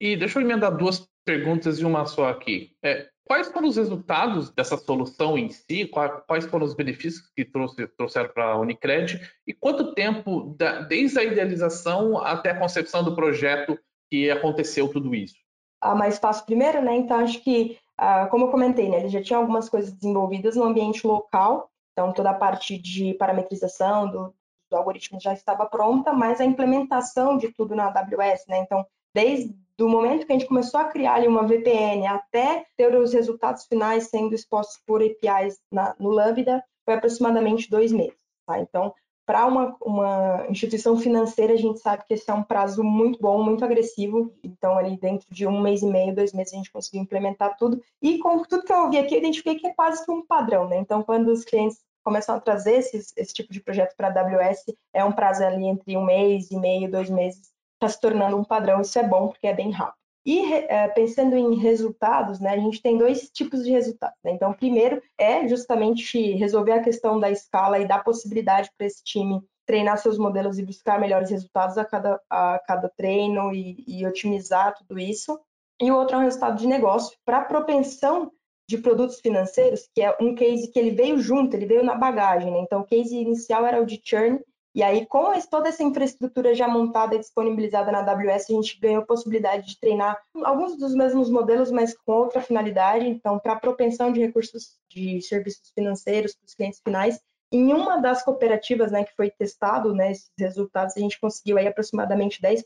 [0.00, 2.76] E deixa eu emendar duas perguntas e uma só aqui.
[2.82, 5.86] É, quais foram os resultados dessa solução em si?
[5.86, 9.20] Quais foram os benefícios que trouxe, trouxeram para a Unicred?
[9.46, 13.78] E quanto tempo, da, desde a idealização até a concepção do projeto,
[14.10, 15.36] que aconteceu tudo isso?
[15.80, 16.94] Ah, mais fácil primeiro, né?
[16.96, 20.64] Então, acho que, ah, como eu comentei, né, ele já tinha algumas coisas desenvolvidas no
[20.64, 24.34] ambiente local, então, toda a parte de parametrização do,
[24.68, 28.58] do algoritmo já estava pronta, mas a implementação de tudo na AWS, né?
[28.58, 32.94] Então, desde do momento que a gente começou a criar ali uma VPN até ter
[32.94, 38.18] os resultados finais sendo expostos por APIs na, no Lambda, foi aproximadamente dois meses.
[38.46, 38.60] Tá?
[38.60, 38.94] Então,
[39.26, 43.42] para uma, uma instituição financeira, a gente sabe que esse é um prazo muito bom,
[43.42, 44.32] muito agressivo.
[44.42, 47.82] Então, ali dentro de um mês e meio, dois meses, a gente conseguiu implementar tudo.
[48.02, 50.68] E com tudo que eu ouvi aqui, eu identifiquei que é quase que um padrão,
[50.68, 50.76] né?
[50.76, 54.64] Então, quando os clientes começam a trazer esses, esse tipo de projeto para a AWS,
[54.92, 58.44] é um prazo ali entre um mês e meio, dois meses, está se tornando um
[58.44, 58.82] padrão.
[58.82, 60.03] Isso é bom, porque é bem rápido.
[60.26, 64.16] E é, pensando em resultados, né, a gente tem dois tipos de resultados.
[64.24, 64.32] Né?
[64.32, 69.42] Então, primeiro é justamente resolver a questão da escala e dar possibilidade para esse time
[69.66, 74.74] treinar seus modelos e buscar melhores resultados a cada, a cada treino e, e otimizar
[74.76, 75.38] tudo isso.
[75.80, 78.30] E o outro é um resultado de negócio para propensão
[78.68, 82.50] de produtos financeiros, que é um case que ele veio junto, ele veio na bagagem.
[82.50, 82.60] Né?
[82.60, 84.40] Então, o case inicial era o de churn,
[84.74, 89.02] e aí, com toda essa infraestrutura já montada e disponibilizada na AWS, a gente ganhou
[89.02, 93.06] a possibilidade de treinar alguns dos mesmos modelos, mas com outra finalidade.
[93.06, 97.20] Então, para propensão de recursos de serviços financeiros para os clientes finais,
[97.52, 101.68] em uma das cooperativas né, que foi testado né, esses resultados, a gente conseguiu aí
[101.68, 102.64] aproximadamente 10%,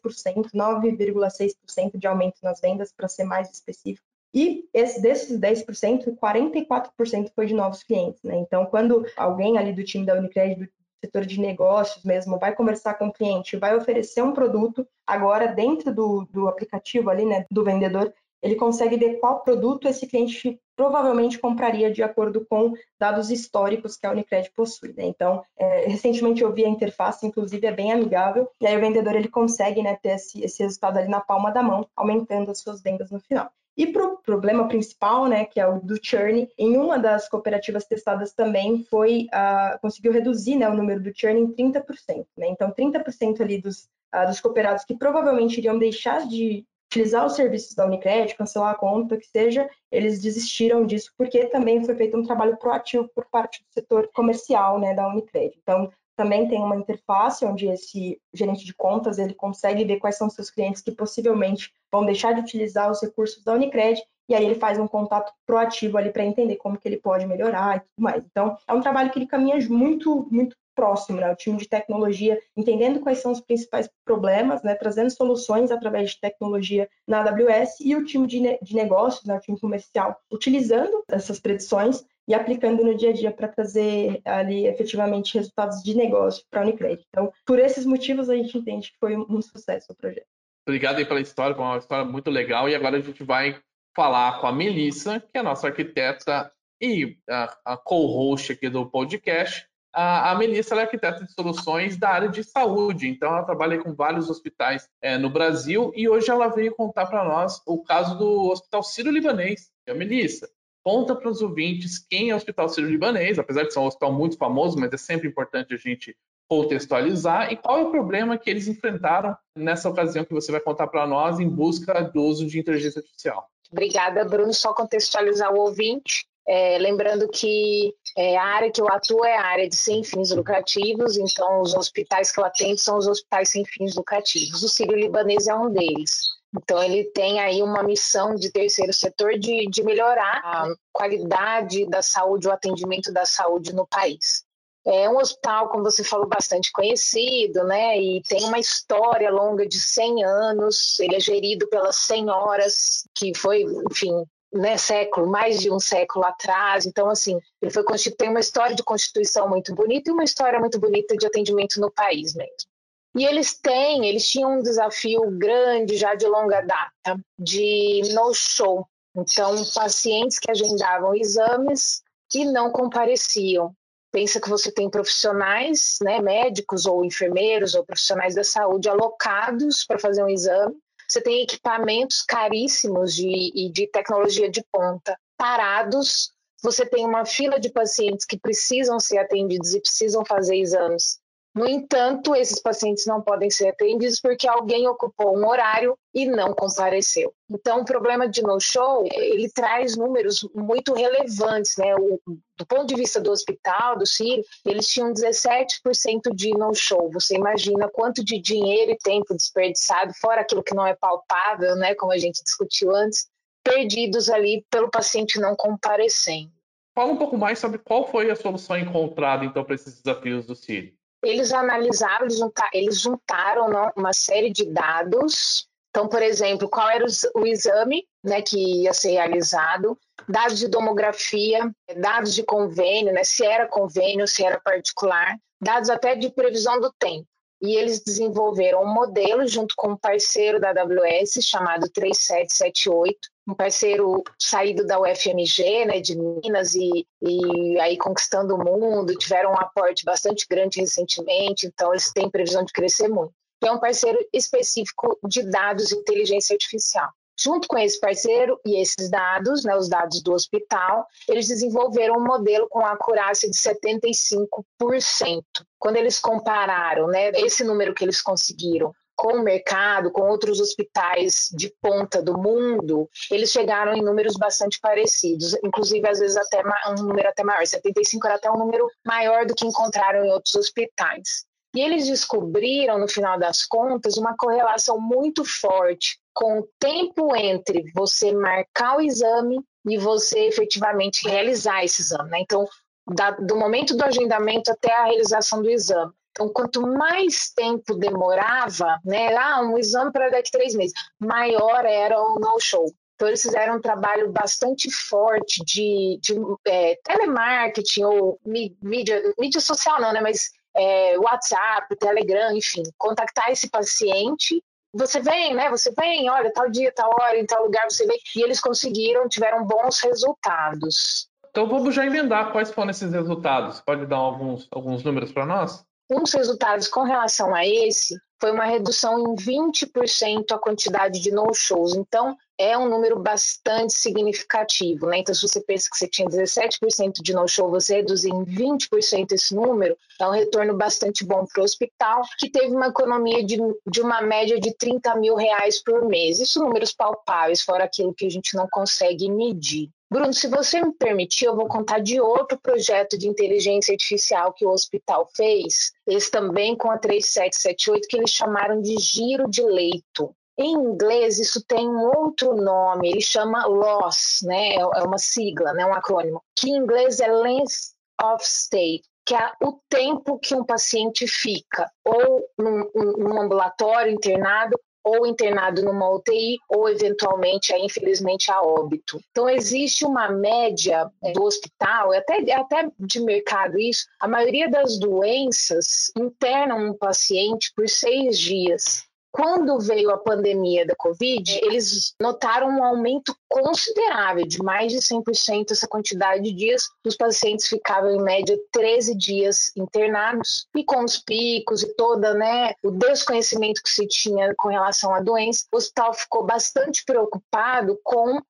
[0.54, 4.06] 9,6% de aumento nas vendas, para ser mais específico.
[4.32, 8.22] E esse, desses 10%, 44% foi de novos clientes.
[8.22, 8.36] Né?
[8.36, 10.70] Então, quando alguém ali do time da Unicred,
[11.04, 15.94] setor de negócios mesmo, vai conversar com o cliente, vai oferecer um produto, agora dentro
[15.94, 21.38] do, do aplicativo ali, né, do vendedor, ele consegue ver qual produto esse cliente provavelmente
[21.38, 24.92] compraria de acordo com dados históricos que a Unicred possui.
[24.96, 25.06] Né?
[25.06, 29.16] Então, é, recentemente eu vi a interface, inclusive é bem amigável, e aí o vendedor
[29.16, 32.80] ele consegue né, ter esse, esse resultado ali na palma da mão, aumentando as suas
[32.80, 33.50] vendas no final.
[33.78, 37.84] E para o problema principal, né, que é o do churn, em uma das cooperativas
[37.84, 42.26] testadas também foi uh, conseguiu reduzir né, o número do churn em 30%.
[42.36, 42.48] Né?
[42.48, 47.76] Então, 30% ali dos, uh, dos cooperados que provavelmente iriam deixar de utilizar os serviços
[47.76, 52.24] da Unicred, cancelar a conta, que seja, eles desistiram disso, porque também foi feito um
[52.24, 55.56] trabalho proativo por parte do setor comercial né, da Unicred.
[55.62, 60.28] Então, também tem uma interface onde esse gerente de contas ele consegue ver quais são
[60.28, 64.54] seus clientes que possivelmente vão deixar de utilizar os recursos da Unicred e aí ele
[64.54, 68.22] faz um contato proativo ali para entender como que ele pode melhorar e tudo mais.
[68.30, 71.32] Então, é um trabalho que ele caminha muito, muito próximo, né?
[71.32, 74.76] O time de tecnologia entendendo quais são os principais problemas, né?
[74.76, 79.36] Trazendo soluções através de tecnologia na AWS e o time de, ne de negócios, né?
[79.36, 84.66] O time comercial utilizando essas predições e aplicando no dia a dia para trazer ali
[84.66, 87.02] efetivamente resultados de negócio para a Unicred.
[87.08, 90.37] Então, por esses motivos, a gente entende que foi um sucesso o projeto.
[90.68, 92.68] Obrigado aí pela história, foi uma história muito legal.
[92.68, 93.58] E agora a gente vai
[93.96, 98.84] falar com a Melissa, que é a nossa arquiteta e a, a co-host aqui do
[98.84, 99.66] podcast.
[99.94, 103.94] A, a Melissa é arquiteta de soluções da área de saúde, então ela trabalha com
[103.94, 108.50] vários hospitais é, no Brasil e hoje ela veio contar para nós o caso do
[108.50, 109.70] Hospital Sírio-Libanês.
[109.86, 110.50] É a Melissa,
[110.88, 114.38] Conta para os ouvintes quem é o Hospital Sírio-Libanês, apesar de ser um hospital muito
[114.38, 116.16] famoso, mas é sempre importante a gente
[116.48, 120.86] contextualizar e qual é o problema que eles enfrentaram nessa ocasião que você vai contar
[120.86, 123.48] para nós em busca do uso de inteligência artificial.
[123.70, 124.52] Obrigada, Bruno.
[124.54, 126.26] Só contextualizar o ouvinte.
[126.46, 130.30] É, lembrando que é, a área que eu atuo é a área de sem fins
[130.30, 134.62] lucrativos, então os hospitais que eu atendo são os hospitais sem fins lucrativos.
[134.62, 136.38] O Sírio-Libanês é um deles.
[136.56, 142.00] Então, ele tem aí uma missão de terceiro setor de, de melhorar a qualidade da
[142.00, 144.47] saúde, o atendimento da saúde no país.
[144.90, 148.00] É um hospital, como você falou, bastante conhecido, né?
[148.00, 150.98] E tem uma história longa de 100 anos.
[150.98, 156.86] Ele é gerido pelas senhoras, que foi, enfim, né, século, mais de um século atrás.
[156.86, 157.84] Então, assim, ele foi
[158.16, 161.92] tem uma história de constituição muito bonita e uma história muito bonita de atendimento no
[161.92, 162.70] país mesmo.
[163.14, 168.86] E eles têm, eles tinham um desafio grande já de longa data de no-show.
[169.14, 172.02] Então, pacientes que agendavam exames
[172.34, 173.74] e não compareciam.
[174.10, 179.98] Pensa que você tem profissionais, né, médicos ou enfermeiros ou profissionais da saúde alocados para
[179.98, 180.74] fazer um exame.
[181.06, 186.32] Você tem equipamentos caríssimos de, de tecnologia de ponta parados.
[186.62, 191.18] Você tem uma fila de pacientes que precisam ser atendidos e precisam fazer exames
[191.58, 196.54] no entanto, esses pacientes não podem ser atendidos porque alguém ocupou um horário e não
[196.54, 197.34] compareceu.
[197.50, 201.96] Então, o problema de no-show, ele traz números muito relevantes, né?
[201.96, 202.20] O,
[202.56, 207.10] do ponto de vista do hospital, do CIR, eles tinham 17% de no-show.
[207.10, 211.92] Você imagina quanto de dinheiro e tempo desperdiçado, fora aquilo que não é palpável, né?
[211.96, 213.26] Como a gente discutiu antes,
[213.64, 216.52] perdidos ali pelo paciente não comparecendo.
[216.94, 220.54] Fala um pouco mais sobre qual foi a solução encontrada, então, para esses desafios do
[220.54, 220.97] CIR.
[221.22, 227.04] Eles analisaram, eles, juntaram, eles juntaram uma série de dados Então, por exemplo, qual era
[227.34, 229.98] o, exame né, que ia ser realizado,
[230.28, 236.14] dados de tomografia, dados de convênio, né, se era convênio, se era particular, dados até
[236.14, 237.26] de previsão do tempo.
[237.60, 243.18] E eles desenvolveram um modelo junto com um parceiro da AWS chamado 3778,
[243.48, 249.52] um parceiro saído da UFMG, né, de Minas, e, e aí conquistando o mundo, tiveram
[249.52, 253.32] um aporte bastante grande recentemente, então eles têm previsão de crescer muito.
[253.64, 257.08] É um parceiro específico de dados de inteligência artificial.
[257.40, 262.24] Junto com esse parceiro e esses dados, né, os dados do hospital, eles desenvolveram um
[262.24, 265.42] modelo com acurácia de 75%.
[265.78, 271.48] Quando eles compararam né, esse número que eles conseguiram com o mercado, com outros hospitais
[271.52, 277.02] de ponta do mundo, eles chegaram em números bastante parecidos, inclusive às vezes até um
[277.02, 281.44] número até maior, 75 era até um número maior do que encontraram em outros hospitais.
[281.74, 287.90] E eles descobriram, no final das contas, uma correlação muito forte com o tempo entre
[287.92, 292.30] você marcar o exame e você efetivamente realizar esse exame.
[292.30, 292.38] Né?
[292.40, 292.66] Então,
[293.12, 296.12] da, do momento do agendamento até a realização do exame.
[296.38, 301.84] Então, quanto mais tempo demorava, né, ah, um exame para daqui a três meses, maior
[301.84, 302.86] era o no-show.
[303.16, 306.34] Então, eles fizeram um trabalho bastante forte de, de
[306.64, 313.68] é, telemarketing ou mídia, mídia social, não, né, mas é, WhatsApp, Telegram, enfim, contactar esse
[313.68, 314.62] paciente.
[314.94, 315.68] Você vem, né?
[315.70, 318.18] Você vem, olha, tal dia, tal hora, em tal lugar, você vem.
[318.36, 321.28] E eles conseguiram, tiveram bons resultados.
[321.50, 323.80] Então vamos já emendar quais foram esses resultados.
[323.80, 325.84] Pode dar alguns, alguns números para nós?
[326.10, 331.30] Um dos resultados com relação a esse foi uma redução em 20% a quantidade de
[331.30, 331.94] no-shows.
[331.94, 335.06] Então, é um número bastante significativo.
[335.06, 335.18] Né?
[335.18, 339.54] Então, se você pensa que você tinha 17% de no-show, você reduzir em 20% esse
[339.54, 344.00] número, é um retorno bastante bom para o hospital, que teve uma economia de, de
[344.00, 346.40] uma média de 30 mil reais por mês.
[346.40, 349.90] Isso números palpáveis, fora aquilo que a gente não consegue medir.
[350.10, 354.64] Bruno, se você me permitir, eu vou contar de outro projeto de inteligência artificial que
[354.64, 360.34] o hospital fez, esse também com a 3778, que eles chamaram de giro de leito.
[360.56, 364.76] Em inglês, isso tem um outro nome, ele chama LOSS, né?
[364.76, 365.84] é uma sigla, né?
[365.84, 370.64] um acrônimo, que em inglês é Length of Stay, que é o tempo que um
[370.64, 378.60] paciente fica, ou num, num ambulatório internado, ou internado numa UTI, ou eventualmente, infelizmente, a
[378.62, 379.20] óbito.
[379.30, 384.98] Então, existe uma média é, do hospital, até, até de mercado isso, a maioria das
[384.98, 389.07] doenças internam um paciente por seis dias.
[389.30, 395.70] Quando veio a pandemia da Covid, eles notaram um aumento considerável, de mais de 100%
[395.70, 396.82] essa quantidade de dias.
[397.06, 402.72] Os pacientes ficavam, em média, 13 dias internados, e com os picos e toda né,
[402.82, 408.40] o desconhecimento que se tinha com relação à doença, o hospital ficou bastante preocupado com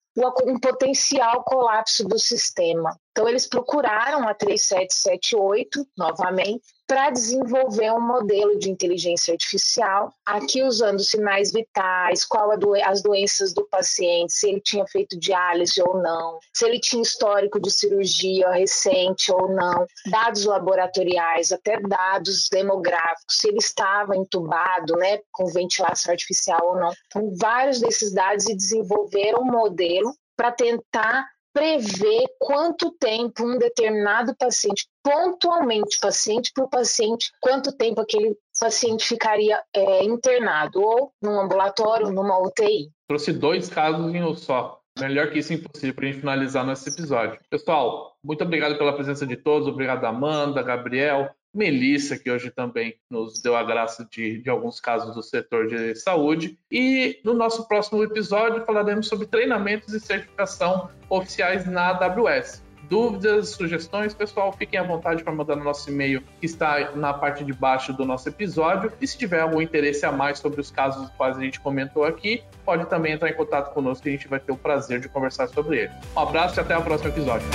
[0.45, 2.99] um potencial colapso do sistema.
[3.19, 11.01] Então, eles procuraram a 3778 novamente para desenvolver um modelo de inteligência artificial, aqui usando
[11.01, 16.39] sinais vitais, qual do, as doenças do paciente, se ele tinha feito diálise ou não,
[16.55, 23.49] se ele tinha histórico de cirurgia recente ou não, dados laboratoriais, até dados demográficos, se
[23.49, 26.93] ele estava entubado, né, com ventilação artificial ou não.
[27.09, 31.27] Então, vários desses dados e desenvolveram um modelo para tentar
[31.59, 39.61] prever quanto tempo um determinado paciente, pontualmente, paciente por paciente, quanto tempo aquele paciente ficaria
[39.75, 42.91] é, internado, ou num ambulatório, numa UTI.
[43.09, 44.79] Trouxe dois casos em um só.
[45.01, 47.41] Melhor que isso impossível para a gente finalizar nosso episódio.
[47.51, 49.67] Pessoal, muito obrigado pela presença de todos.
[49.67, 51.29] Obrigado, Amanda, Gabriel.
[51.59, 55.97] Melissa, que hoje também nos deu a graça de, de alguns casos do setor de
[55.97, 56.57] saúde.
[56.71, 62.63] E no nosso próximo episódio falaremos sobre treinamentos e certificação oficiais na AWS.
[62.89, 67.45] Dúvidas, sugestões, pessoal, fiquem à vontade para mandar no nosso e-mail que está na parte
[67.45, 68.91] de baixo do nosso episódio.
[68.99, 72.43] E se tiver algum interesse a mais sobre os casos quais a gente comentou aqui,
[72.65, 75.49] pode também entrar em contato conosco que a gente vai ter o prazer de conversar
[75.49, 75.91] sobre ele.
[76.17, 77.47] Um abraço e até o próximo episódio.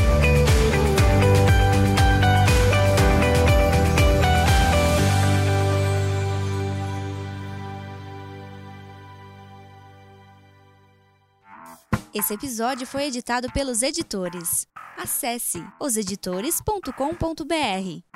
[12.13, 14.67] Esse episódio foi editado pelos editores.
[14.95, 18.12] Acesse oseditores.com.br.